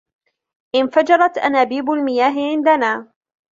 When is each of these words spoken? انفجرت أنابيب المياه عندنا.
انفجرت 0.75 1.37
أنابيب 1.37 1.91
المياه 1.91 2.33
عندنا. 2.51 3.11